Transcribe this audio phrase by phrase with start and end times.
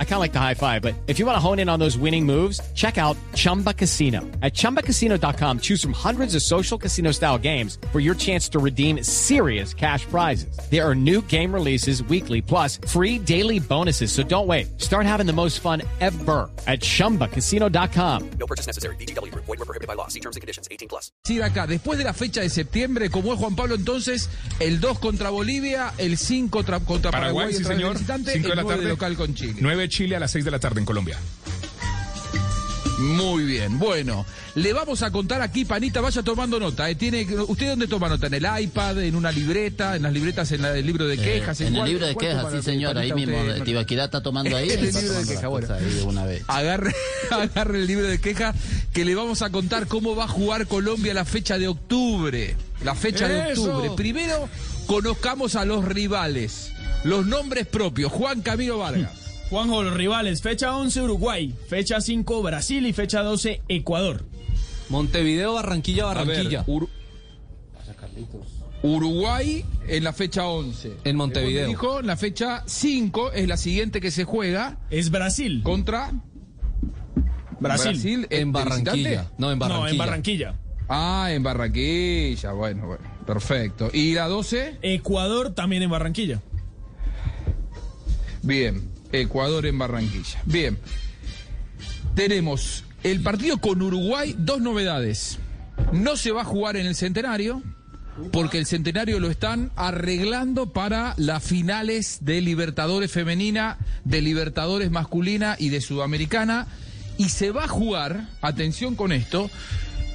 [0.00, 1.78] I kind of like the high five, but if you want to hone in on
[1.78, 4.22] those winning moves, check out Chumba Casino.
[4.42, 9.04] At chumbacasino.com, choose from hundreds of social casino style games for your chance to redeem
[9.04, 10.58] serious cash prizes.
[10.68, 14.10] There are new game releases weekly, plus free daily bonuses.
[14.10, 14.80] So don't wait.
[14.80, 18.30] Start having the most fun ever at chumbacasino.com.
[18.40, 18.96] No purchase necessary.
[18.96, 19.32] BGW.
[19.34, 20.08] Void were prohibited by law.
[20.08, 20.66] See terms and conditions.
[20.72, 21.12] 18 plus.
[21.22, 24.28] decir acá, después de la fecha de septiembre, como es Juan Pablo entonces,
[24.60, 27.92] el 2 contra Bolivia, el 5 contra, contra Paraguay, Paraguay, sí otra vez señor.
[27.94, 28.88] visitante, 5 de la tarde.
[28.88, 29.54] local con Chile.
[29.60, 31.18] 9 Chile a las 6 de la tarde en Colombia.
[32.98, 36.90] Muy bien, bueno, le vamos a contar aquí, Panita, vaya tomando nota.
[36.90, 36.96] ¿eh?
[36.96, 38.26] Tiene, ¿Usted dónde toma nota?
[38.26, 41.60] ¿En el iPad, en una libreta, en las libretas, en la- el libro de quejas?
[41.60, 43.62] Eh, en el cuál- libro de quejas, sí señor, ahí mismo, usted?
[43.62, 44.68] Tibaquirá está tomando ahí.
[44.70, 45.74] El está libro de quejas, bueno.
[45.74, 46.42] ahí una vez.
[46.48, 46.92] Agarre,
[47.30, 48.56] agarre el libro de quejas
[48.92, 52.56] que le vamos a contar cómo va a jugar Colombia la fecha de octubre.
[52.82, 53.62] La fecha de ¡Eso!
[53.76, 53.90] octubre.
[53.96, 54.48] Primero,
[54.88, 56.72] conozcamos a los rivales.
[57.04, 58.10] Los nombres propios.
[58.10, 59.12] Juan Camilo Vargas.
[59.50, 64.24] Juanjo, los rivales, fecha 11 Uruguay, fecha 5 Brasil y fecha 12 Ecuador.
[64.90, 66.66] Montevideo, Barranquilla, ver, Barranquilla.
[66.66, 66.88] Ur-
[68.82, 70.92] Uruguay en la fecha 11.
[71.04, 71.62] En Montevideo.
[71.66, 75.62] Como Dijo, en la fecha 5 es la siguiente que se juega Es Brasil.
[75.64, 76.12] contra
[77.58, 78.26] Brasil.
[78.30, 79.30] ¿eh, en Barranquilla.
[79.38, 79.84] No, en Barranquilla.
[79.86, 80.54] No, en Barranquilla.
[80.88, 82.52] Ah, en Barranquilla.
[82.52, 83.90] Bueno, bueno, perfecto.
[83.92, 84.78] ¿Y la 12?
[84.82, 86.40] Ecuador también en Barranquilla.
[88.42, 90.42] Bien, Ecuador en Barranquilla.
[90.44, 90.78] Bien.
[92.14, 95.38] Tenemos el partido con Uruguay, dos novedades.
[95.92, 97.62] No se va a jugar en el centenario,
[98.32, 105.56] porque el centenario lo están arreglando para las finales de Libertadores femenina, de Libertadores masculina
[105.58, 106.66] y de Sudamericana.
[107.16, 109.50] Y se va a jugar, atención con esto,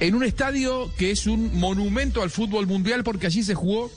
[0.00, 3.90] en un estadio que es un monumento al fútbol mundial, porque allí se jugó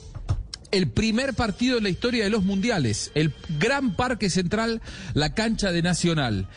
[0.72, 4.82] el primer partido en la historia de los mundiales, el gran parque central,
[5.14, 6.48] la cancha de Nacional.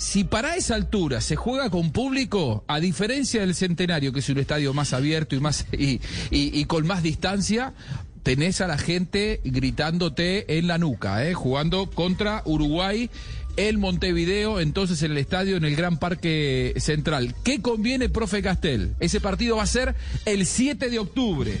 [0.00, 4.38] Si para esa altura se juega con público, a diferencia del centenario, que es un
[4.38, 7.74] estadio más abierto y más y, con más distancia,
[8.22, 11.34] tenés a la gente gritándote en la nuca, ¿eh?
[11.34, 13.10] jugando contra Uruguay.
[13.56, 17.34] El Montevideo, entonces en el estadio, en el Gran Parque Central.
[17.44, 18.94] ¿Qué conviene, profe Castel?
[19.00, 21.60] Ese partido va a ser el 7 de octubre.